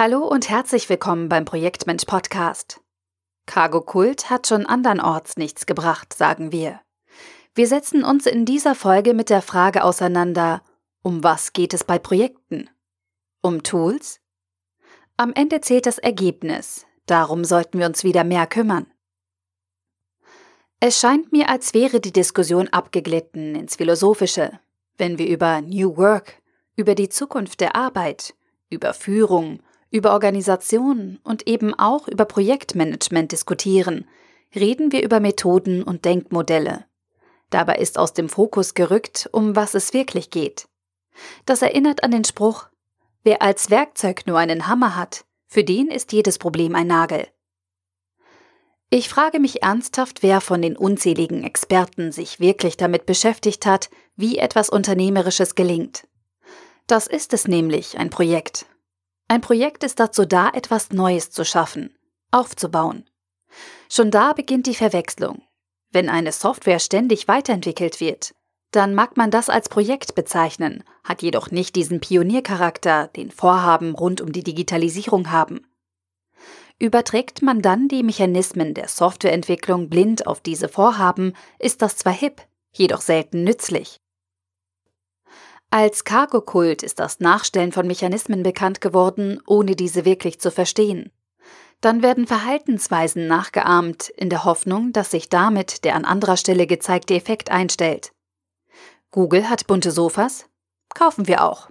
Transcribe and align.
Hallo 0.00 0.24
und 0.24 0.48
herzlich 0.48 0.88
willkommen 0.88 1.28
beim 1.28 1.44
Projektmensch 1.44 2.04
Podcast. 2.04 2.80
Cargo 3.46 3.80
Kult 3.80 4.30
hat 4.30 4.46
schon 4.46 4.64
andernorts 4.64 5.36
nichts 5.36 5.66
gebracht, 5.66 6.14
sagen 6.14 6.52
wir. 6.52 6.80
Wir 7.56 7.66
setzen 7.66 8.04
uns 8.04 8.26
in 8.26 8.44
dieser 8.44 8.76
Folge 8.76 9.12
mit 9.12 9.28
der 9.28 9.42
Frage 9.42 9.82
auseinander, 9.82 10.62
um 11.02 11.24
was 11.24 11.52
geht 11.52 11.74
es 11.74 11.82
bei 11.82 11.98
Projekten? 11.98 12.70
Um 13.42 13.64
Tools? 13.64 14.20
Am 15.16 15.32
Ende 15.32 15.62
zählt 15.62 15.84
das 15.84 15.98
Ergebnis, 15.98 16.86
darum 17.06 17.42
sollten 17.42 17.80
wir 17.80 17.86
uns 17.86 18.04
wieder 18.04 18.22
mehr 18.22 18.46
kümmern. 18.46 18.86
Es 20.78 21.00
scheint 21.00 21.32
mir, 21.32 21.48
als 21.48 21.74
wäre 21.74 21.98
die 21.98 22.12
Diskussion 22.12 22.68
abgeglitten 22.68 23.56
ins 23.56 23.74
Philosophische, 23.74 24.60
wenn 24.96 25.18
wir 25.18 25.26
über 25.26 25.60
New 25.60 25.96
Work, 25.96 26.40
über 26.76 26.94
die 26.94 27.08
Zukunft 27.08 27.60
der 27.60 27.74
Arbeit, 27.74 28.36
über 28.70 28.94
Führung, 28.94 29.58
über 29.90 30.12
Organisation 30.12 31.18
und 31.24 31.46
eben 31.46 31.74
auch 31.74 32.08
über 32.08 32.24
Projektmanagement 32.24 33.32
diskutieren, 33.32 34.06
reden 34.54 34.92
wir 34.92 35.02
über 35.02 35.20
Methoden 35.20 35.82
und 35.82 36.04
Denkmodelle. 36.04 36.84
Dabei 37.50 37.76
ist 37.76 37.98
aus 37.98 38.12
dem 38.12 38.28
Fokus 38.28 38.74
gerückt, 38.74 39.28
um 39.32 39.56
was 39.56 39.74
es 39.74 39.94
wirklich 39.94 40.30
geht. 40.30 40.68
Das 41.46 41.62
erinnert 41.62 42.02
an 42.02 42.10
den 42.10 42.24
Spruch, 42.24 42.68
wer 43.24 43.42
als 43.42 43.70
Werkzeug 43.70 44.26
nur 44.26 44.38
einen 44.38 44.66
Hammer 44.68 44.96
hat, 44.96 45.24
für 45.46 45.64
den 45.64 45.88
ist 45.88 46.12
jedes 46.12 46.38
Problem 46.38 46.74
ein 46.74 46.86
Nagel. 46.86 47.26
Ich 48.90 49.08
frage 49.08 49.38
mich 49.38 49.62
ernsthaft, 49.62 50.22
wer 50.22 50.40
von 50.40 50.62
den 50.62 50.76
unzähligen 50.76 51.44
Experten 51.44 52.10
sich 52.10 52.40
wirklich 52.40 52.76
damit 52.78 53.04
beschäftigt 53.04 53.66
hat, 53.66 53.90
wie 54.16 54.38
etwas 54.38 54.70
Unternehmerisches 54.70 55.54
gelingt. 55.54 56.06
Das 56.86 57.06
ist 57.06 57.34
es 57.34 57.46
nämlich, 57.46 57.98
ein 57.98 58.08
Projekt. 58.08 58.66
Ein 59.28 59.42
Projekt 59.42 59.84
ist 59.84 60.00
dazu 60.00 60.24
da, 60.24 60.48
etwas 60.48 60.90
Neues 60.90 61.30
zu 61.30 61.44
schaffen, 61.44 61.94
aufzubauen. 62.30 63.04
Schon 63.90 64.10
da 64.10 64.32
beginnt 64.32 64.66
die 64.66 64.74
Verwechslung. 64.74 65.42
Wenn 65.90 66.08
eine 66.08 66.32
Software 66.32 66.78
ständig 66.78 67.28
weiterentwickelt 67.28 68.00
wird, 68.00 68.34
dann 68.70 68.94
mag 68.94 69.16
man 69.16 69.30
das 69.30 69.50
als 69.50 69.68
Projekt 69.68 70.14
bezeichnen, 70.14 70.82
hat 71.04 71.22
jedoch 71.22 71.50
nicht 71.50 71.76
diesen 71.76 72.00
Pioniercharakter, 72.00 73.08
den 73.08 73.30
Vorhaben 73.30 73.94
rund 73.94 74.20
um 74.20 74.32
die 74.32 74.44
Digitalisierung 74.44 75.30
haben. 75.30 75.66
Überträgt 76.78 77.42
man 77.42 77.60
dann 77.60 77.88
die 77.88 78.02
Mechanismen 78.02 78.72
der 78.72 78.88
Softwareentwicklung 78.88 79.88
blind 79.88 80.26
auf 80.26 80.40
diese 80.40 80.68
Vorhaben, 80.68 81.34
ist 81.58 81.82
das 81.82 81.96
zwar 81.96 82.12
hip, 82.12 82.42
jedoch 82.72 83.00
selten 83.00 83.44
nützlich. 83.44 84.00
Als 85.70 86.04
Cargo-Kult 86.04 86.82
ist 86.82 86.98
das 86.98 87.20
Nachstellen 87.20 87.72
von 87.72 87.86
Mechanismen 87.86 88.42
bekannt 88.42 88.80
geworden, 88.80 89.42
ohne 89.46 89.76
diese 89.76 90.06
wirklich 90.06 90.40
zu 90.40 90.50
verstehen. 90.50 91.12
Dann 91.82 92.02
werden 92.02 92.26
Verhaltensweisen 92.26 93.26
nachgeahmt, 93.26 94.08
in 94.08 94.30
der 94.30 94.44
Hoffnung, 94.44 94.92
dass 94.92 95.10
sich 95.10 95.28
damit 95.28 95.84
der 95.84 95.94
an 95.94 96.06
anderer 96.06 96.38
Stelle 96.38 96.66
gezeigte 96.66 97.14
Effekt 97.14 97.50
einstellt. 97.50 98.12
Google 99.10 99.48
hat 99.48 99.66
bunte 99.66 99.90
Sofas? 99.90 100.46
Kaufen 100.94 101.28
wir 101.28 101.44
auch. 101.44 101.68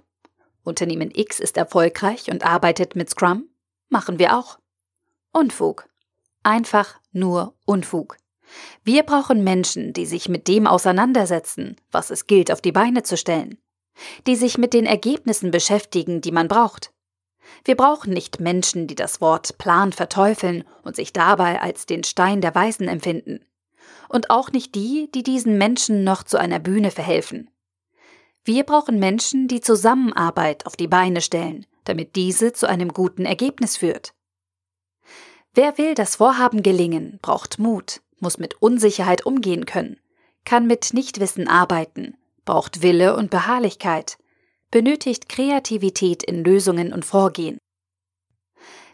Unternehmen 0.62 1.10
X 1.12 1.40
ist 1.40 1.56
erfolgreich 1.56 2.30
und 2.30 2.44
arbeitet 2.44 2.94
mit 2.94 3.10
Scrum? 3.10 3.48
Machen 3.88 4.18
wir 4.18 4.36
auch. 4.36 4.58
Unfug. 5.32 5.88
Einfach 6.44 7.00
nur 7.12 7.54
Unfug. 7.64 8.16
Wir 8.84 9.02
brauchen 9.02 9.44
Menschen, 9.44 9.92
die 9.92 10.06
sich 10.06 10.28
mit 10.28 10.48
dem 10.48 10.66
auseinandersetzen, 10.66 11.76
was 11.90 12.10
es 12.10 12.26
gilt 12.26 12.50
auf 12.50 12.62
die 12.62 12.72
Beine 12.72 13.02
zu 13.02 13.16
stellen, 13.16 13.58
die 14.26 14.36
sich 14.36 14.58
mit 14.58 14.72
den 14.72 14.86
Ergebnissen 14.86 15.50
beschäftigen, 15.50 16.20
die 16.20 16.32
man 16.32 16.48
braucht. 16.48 16.92
Wir 17.64 17.76
brauchen 17.76 18.12
nicht 18.12 18.40
Menschen, 18.40 18.86
die 18.86 18.94
das 18.94 19.20
Wort 19.20 19.58
Plan 19.58 19.92
verteufeln 19.92 20.64
und 20.82 20.96
sich 20.96 21.12
dabei 21.12 21.60
als 21.60 21.86
den 21.86 22.04
Stein 22.04 22.40
der 22.40 22.54
Weisen 22.54 22.88
empfinden 22.88 23.44
und 24.08 24.30
auch 24.30 24.50
nicht 24.50 24.74
die, 24.74 25.10
die 25.14 25.22
diesen 25.22 25.58
Menschen 25.58 26.04
noch 26.04 26.22
zu 26.22 26.38
einer 26.38 26.58
Bühne 26.58 26.90
verhelfen. 26.90 27.50
Wir 28.44 28.64
brauchen 28.64 28.98
Menschen, 28.98 29.48
die 29.48 29.60
Zusammenarbeit 29.60 30.66
auf 30.66 30.76
die 30.76 30.88
Beine 30.88 31.20
stellen, 31.20 31.66
damit 31.84 32.16
diese 32.16 32.52
zu 32.52 32.68
einem 32.68 32.92
guten 32.92 33.26
Ergebnis 33.26 33.76
führt. 33.76 34.14
Wer 35.54 35.76
will 35.76 35.94
das 35.94 36.16
Vorhaben 36.16 36.62
gelingen, 36.62 37.18
braucht 37.20 37.58
Mut, 37.58 38.00
muss 38.20 38.38
mit 38.38 38.60
Unsicherheit 38.62 39.26
umgehen 39.26 39.66
können, 39.66 39.98
kann 40.44 40.66
mit 40.66 40.94
Nichtwissen 40.94 41.48
arbeiten, 41.48 42.16
braucht 42.48 42.80
Wille 42.80 43.14
und 43.14 43.30
Beharrlichkeit, 43.30 44.16
benötigt 44.70 45.28
Kreativität 45.28 46.22
in 46.22 46.42
Lösungen 46.42 46.94
und 46.94 47.04
Vorgehen. 47.04 47.58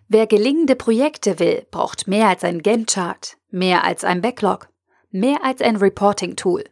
Wer 0.08 0.26
gelingende 0.26 0.74
Projekte 0.74 1.38
will, 1.38 1.64
braucht 1.70 2.08
mehr 2.08 2.28
als 2.28 2.42
ein 2.42 2.62
Gantt-Chart, 2.62 3.36
mehr 3.50 3.84
als 3.84 4.02
ein 4.02 4.20
Backlog 4.20 4.68
mehr 5.14 5.44
als 5.44 5.60
ein 5.60 5.76
Reporting-Tool. 5.76 6.64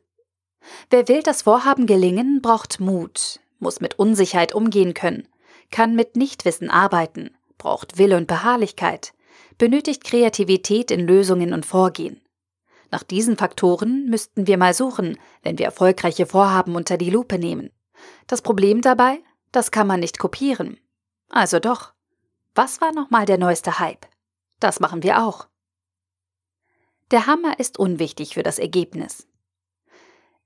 Wer 0.90 1.06
will 1.06 1.22
das 1.22 1.42
Vorhaben 1.42 1.86
gelingen, 1.86 2.40
braucht 2.42 2.80
Mut, 2.80 3.38
muss 3.60 3.80
mit 3.80 4.00
Unsicherheit 4.00 4.52
umgehen 4.52 4.94
können, 4.94 5.28
kann 5.70 5.94
mit 5.94 6.16
Nichtwissen 6.16 6.68
arbeiten, 6.68 7.30
braucht 7.58 7.98
Wille 7.98 8.16
und 8.16 8.26
Beharrlichkeit, 8.26 9.12
benötigt 9.58 10.02
Kreativität 10.02 10.90
in 10.90 11.06
Lösungen 11.06 11.52
und 11.52 11.64
Vorgehen. 11.64 12.21
Nach 12.92 13.02
diesen 13.02 13.38
Faktoren 13.38 14.04
müssten 14.10 14.46
wir 14.46 14.58
mal 14.58 14.74
suchen, 14.74 15.18
wenn 15.42 15.58
wir 15.58 15.64
erfolgreiche 15.64 16.26
Vorhaben 16.26 16.76
unter 16.76 16.98
die 16.98 17.08
Lupe 17.08 17.38
nehmen. 17.38 17.70
Das 18.26 18.42
Problem 18.42 18.82
dabei? 18.82 19.20
Das 19.50 19.70
kann 19.70 19.86
man 19.86 20.00
nicht 20.00 20.18
kopieren. 20.18 20.78
Also 21.30 21.58
doch. 21.58 21.94
Was 22.54 22.82
war 22.82 22.92
nochmal 22.92 23.24
der 23.24 23.38
neueste 23.38 23.78
Hype? 23.78 24.06
Das 24.60 24.78
machen 24.78 25.02
wir 25.02 25.24
auch. 25.24 25.48
Der 27.10 27.26
Hammer 27.26 27.58
ist 27.58 27.78
unwichtig 27.78 28.34
für 28.34 28.42
das 28.42 28.58
Ergebnis. 28.58 29.26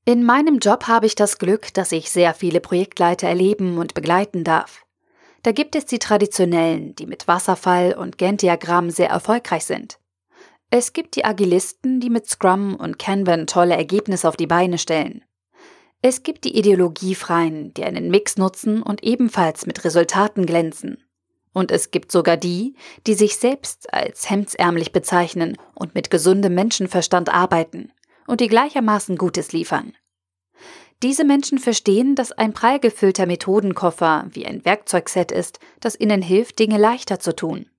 In 0.04 0.24
meinem 0.24 0.58
Job 0.58 0.86
habe 0.86 1.06
ich 1.06 1.16
das 1.16 1.38
Glück, 1.38 1.74
dass 1.74 1.90
ich 1.90 2.12
sehr 2.12 2.32
viele 2.32 2.60
Projektleiter 2.60 3.26
erleben 3.26 3.76
und 3.76 3.94
begleiten 3.94 4.44
darf. 4.44 4.86
Da 5.42 5.50
gibt 5.50 5.74
es 5.74 5.84
die 5.84 5.98
traditionellen, 5.98 6.94
die 6.94 7.06
mit 7.06 7.26
Wasserfall 7.26 7.94
und 7.94 8.18
Gantt-Diagramm 8.18 8.90
sehr 8.90 9.10
erfolgreich 9.10 9.64
sind. 9.64 9.98
Es 10.70 10.92
gibt 10.92 11.14
die 11.14 11.24
Agilisten, 11.24 12.00
die 12.00 12.10
mit 12.10 12.28
Scrum 12.28 12.74
und 12.74 12.98
Kanban 12.98 13.46
tolle 13.46 13.76
Ergebnisse 13.76 14.28
auf 14.28 14.36
die 14.36 14.48
Beine 14.48 14.78
stellen. 14.78 15.24
Es 16.02 16.22
gibt 16.22 16.44
die 16.44 16.56
Ideologiefreien, 16.56 17.72
die 17.74 17.84
einen 17.84 18.10
Mix 18.10 18.36
nutzen 18.36 18.82
und 18.82 19.02
ebenfalls 19.04 19.66
mit 19.66 19.84
Resultaten 19.84 20.44
glänzen. 20.44 21.04
Und 21.52 21.70
es 21.70 21.90
gibt 21.90 22.12
sogar 22.12 22.36
die, 22.36 22.74
die 23.06 23.14
sich 23.14 23.36
selbst 23.36 23.92
als 23.94 24.28
hemdsärmlich 24.28 24.92
bezeichnen 24.92 25.56
und 25.74 25.94
mit 25.94 26.10
gesundem 26.10 26.54
Menschenverstand 26.54 27.32
arbeiten 27.32 27.92
und 28.26 28.40
die 28.40 28.48
gleichermaßen 28.48 29.16
Gutes 29.16 29.52
liefern. 29.52 29.94
Diese 31.02 31.24
Menschen 31.24 31.58
verstehen, 31.58 32.14
dass 32.14 32.32
ein 32.32 32.52
prall 32.52 32.80
gefüllter 32.80 33.26
Methodenkoffer 33.26 34.26
wie 34.30 34.46
ein 34.46 34.64
Werkzeugset 34.64 35.30
ist, 35.30 35.60
das 35.80 35.98
ihnen 35.98 36.22
hilft, 36.22 36.58
Dinge 36.58 36.78
leichter 36.78 37.20
zu 37.20 37.34
tun. 37.34 37.70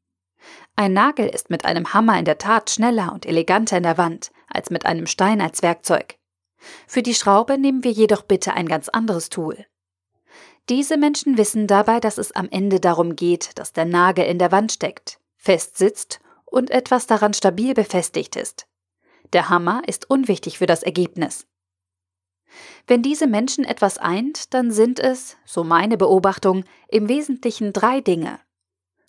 Ein 0.76 0.94
Nagel 0.94 1.28
ist 1.28 1.50
mit 1.50 1.66
einem 1.66 1.94
Hammer 1.94 2.20
in 2.20 2.26
der 2.26 2.38
Tat 2.38 2.70
schneller 2.70 3.12
und 3.14 3.26
eleganter 3.26 3.78
in 3.78 3.84
der 3.84 3.98
Wand 3.98 4.32
als 4.48 4.70
mit 4.70 4.86
einem 4.86 5.08
Stein 5.08 5.42
als 5.42 5.62
Werkzeug. 5.62 6.18
Für 6.88 7.02
die 7.02 7.16
Schraube 7.16 7.58
nehmen 7.58 7.84
wir 7.84 7.92
jedoch 7.92 8.24
bitte 8.24 8.54
ein 8.54 8.68
ganz 8.68 8.90
anderes 8.90 9.30
Tool. 9.30 9.66
Diese 10.70 10.98
Menschen 10.98 11.38
wissen 11.38 11.66
dabei, 11.68 12.00
dass 12.00 12.18
es 12.18 12.34
am 12.34 12.50
Ende 12.50 12.80
darum 12.80 13.16
geht, 13.16 13.58
dass 13.58 13.74
der 13.74 13.86
Nagel 13.86 14.26
in 14.26 14.38
der 14.38 14.52
Wand 14.52 14.72
steckt, 14.72 15.20
fest 15.38 15.78
sitzt 15.78 16.20
und 16.46 16.72
etwas 16.72 17.08
daran 17.08 17.34
stabil 17.34 17.74
befestigt 17.74 18.36
ist. 18.36 18.68
Der 19.34 19.50
Hammer 19.50 19.82
ist 19.88 20.10
unwichtig 20.10 20.58
für 20.58 20.66
das 20.66 20.84
Ergebnis. 20.84 21.48
Wenn 22.86 23.02
diese 23.02 23.28
Menschen 23.28 23.66
etwas 23.66 23.98
eint, 23.98 24.54
dann 24.54 24.72
sind 24.72 25.00
es, 25.00 25.38
so 25.46 25.64
meine 25.64 25.98
Beobachtung, 25.98 26.64
im 26.88 27.10
Wesentlichen 27.10 27.74
drei 27.74 28.02
Dinge. 28.02 28.40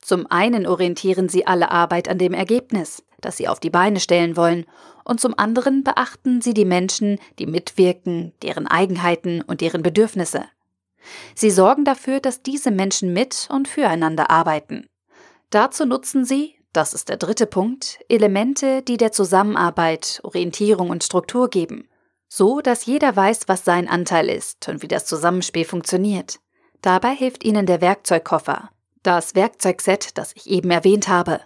Zum 0.00 0.26
einen 0.30 0.66
orientieren 0.66 1.28
sie 1.28 1.46
alle 1.46 1.70
Arbeit 1.70 2.08
an 2.08 2.18
dem 2.18 2.32
Ergebnis, 2.32 3.02
das 3.20 3.36
sie 3.36 3.48
auf 3.48 3.60
die 3.60 3.70
Beine 3.70 4.00
stellen 4.00 4.36
wollen, 4.36 4.66
und 5.04 5.20
zum 5.20 5.38
anderen 5.38 5.84
beachten 5.84 6.40
sie 6.40 6.54
die 6.54 6.64
Menschen, 6.64 7.18
die 7.38 7.46
mitwirken, 7.46 8.32
deren 8.42 8.66
Eigenheiten 8.66 9.42
und 9.42 9.60
deren 9.60 9.82
Bedürfnisse. 9.82 10.44
Sie 11.34 11.50
sorgen 11.50 11.84
dafür, 11.84 12.20
dass 12.20 12.42
diese 12.42 12.70
Menschen 12.70 13.12
mit 13.12 13.48
und 13.50 13.68
füreinander 13.68 14.30
arbeiten. 14.30 14.88
Dazu 15.50 15.86
nutzen 15.86 16.24
sie, 16.24 16.56
das 16.72 16.92
ist 16.92 17.08
der 17.08 17.16
dritte 17.16 17.46
Punkt, 17.46 17.98
Elemente, 18.08 18.82
die 18.82 18.98
der 18.98 19.12
Zusammenarbeit 19.12 20.20
Orientierung 20.22 20.90
und 20.90 21.02
Struktur 21.02 21.48
geben, 21.48 21.88
so 22.28 22.60
dass 22.60 22.84
jeder 22.84 23.16
weiß, 23.16 23.48
was 23.48 23.64
sein 23.64 23.88
Anteil 23.88 24.28
ist 24.28 24.68
und 24.68 24.82
wie 24.82 24.88
das 24.88 25.06
Zusammenspiel 25.06 25.64
funktioniert. 25.64 26.40
Dabei 26.82 27.14
hilft 27.14 27.44
ihnen 27.44 27.64
der 27.64 27.80
Werkzeugkoffer, 27.80 28.70
das 29.08 29.34
Werkzeugset, 29.34 30.18
das 30.18 30.34
ich 30.36 30.50
eben 30.50 30.70
erwähnt 30.70 31.08
habe. 31.08 31.40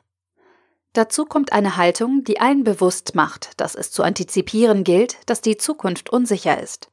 Dazu 0.95 1.25
kommt 1.25 1.53
eine 1.53 1.77
Haltung, 1.77 2.25
die 2.25 2.41
allen 2.41 2.65
bewusst 2.65 3.15
macht, 3.15 3.61
dass 3.61 3.77
es 3.77 3.93
zu 3.93 4.03
antizipieren 4.03 4.83
gilt, 4.83 5.19
dass 5.27 5.43
die 5.43 5.57
Zukunft 5.57 6.11
unsicher 6.11 6.61
ist. 6.61 6.91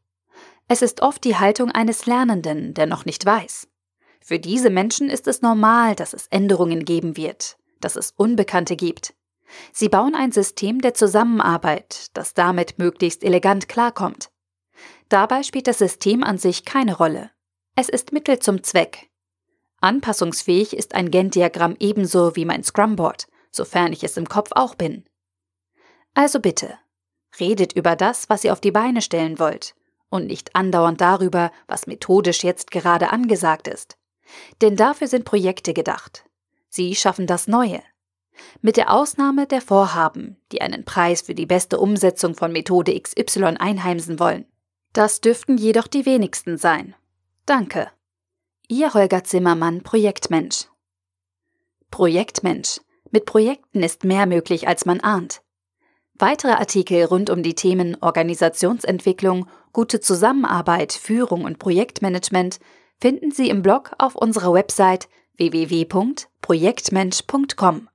Es 0.68 0.84
ist 0.84 1.02
oft 1.02 1.24
die 1.24 1.38
Haltung 1.38 1.72
eines 1.72 2.06
Lernenden, 2.06 2.76
der 2.76 2.86
noch 2.86 3.06
nicht 3.06 3.26
weiß. 3.26 3.68
Für 4.22 4.38
diese 4.38 4.70
Menschen 4.70 5.10
ist 5.10 5.28
es 5.28 5.42
normal, 5.42 5.96
dass 5.96 6.14
es 6.14 6.28
Änderungen 6.28 6.86
geben 6.86 7.18
wird, 7.18 7.58
dass 7.82 7.96
es 7.96 8.14
Unbekannte 8.16 8.76
gibt. 8.76 9.16
Sie 9.74 9.90
bauen 9.90 10.14
ein 10.14 10.32
System 10.32 10.82
der 10.82 10.94
Zusammenarbeit, 10.94 12.12
das 12.14 12.36
damit 12.36 12.78
möglichst 12.78 13.24
elegant 13.24 13.68
klarkommt. 13.68 14.30
Dabei 15.10 15.42
spielt 15.42 15.66
das 15.66 15.80
System 15.80 16.24
an 16.24 16.38
sich 16.38 16.64
keine 16.64 16.96
Rolle. 16.96 17.32
Es 17.76 17.90
ist 17.90 18.14
Mittel 18.14 18.38
zum 18.38 18.62
Zweck. 18.62 19.09
Anpassungsfähig 19.82 20.76
ist 20.76 20.94
ein 20.94 21.12
Gantt-Diagramm 21.12 21.76
ebenso 21.80 22.36
wie 22.36 22.46
mein 22.46 22.64
Scrumboard, 22.64 23.28
sofern 23.52 23.94
ich 23.94 24.04
es 24.04 24.18
im 24.18 24.28
Kopf 24.28 24.50
auch 24.54 24.76
bin. 24.76 25.06
Also 26.14 26.40
bitte, 26.40 26.78
redet 27.40 27.74
über 27.74 27.96
das, 27.96 28.30
was 28.30 28.44
ihr 28.44 28.54
auf 28.54 28.62
die 28.62 28.72
Beine 28.72 29.02
stellen 29.02 29.40
wollt, 29.40 29.76
und 30.10 30.28
nicht 30.28 30.56
andauernd 30.56 31.00
darüber, 31.00 31.52
was 31.68 31.88
methodisch 31.88 32.44
jetzt 32.44 32.72
gerade 32.72 33.12
angesagt 33.12 33.68
ist. 33.68 33.98
Denn 34.62 34.76
dafür 34.76 35.08
sind 35.08 35.26
Projekte 35.26 35.74
gedacht. 35.74 36.26
Sie 36.70 36.96
schaffen 36.96 37.28
das 37.28 37.48
Neue. 37.48 37.82
Mit 38.62 38.78
der 38.78 38.92
Ausnahme 38.94 39.48
der 39.48 39.62
Vorhaben, 39.62 40.38
die 40.52 40.62
einen 40.62 40.86
Preis 40.86 41.22
für 41.22 41.36
die 41.36 41.46
beste 41.46 41.80
Umsetzung 41.80 42.36
von 42.36 42.52
Methode 42.52 43.00
XY 43.00 43.58
einheimsen 43.60 44.20
wollen. 44.20 44.46
Das 44.94 45.22
dürften 45.22 45.58
jedoch 45.58 45.88
die 45.88 46.06
wenigsten 46.06 46.58
sein. 46.58 46.96
Danke. 47.46 47.92
Ihr 48.72 48.94
Holger 48.94 49.24
Zimmermann, 49.24 49.82
Projektmensch. 49.82 50.68
Projektmensch. 51.90 52.80
Mit 53.10 53.26
Projekten 53.26 53.82
ist 53.82 54.04
mehr 54.04 54.28
möglich, 54.28 54.68
als 54.68 54.86
man 54.86 55.00
ahnt. 55.00 55.42
Weitere 56.14 56.52
Artikel 56.52 57.06
rund 57.06 57.32
um 57.32 57.42
die 57.42 57.56
Themen 57.56 57.98
Organisationsentwicklung, 58.00 59.48
gute 59.74 60.02
Zusammenarbeit, 60.02 60.94
Führung 60.94 61.46
und 61.46 61.58
Projektmanagement 61.58 62.60
finden 63.02 63.32
Sie 63.32 63.50
im 63.50 63.64
Blog 63.64 63.94
auf 63.98 64.16
unserer 64.16 64.54
Website 64.54 65.10
www.projektmensch.com. 65.38 67.89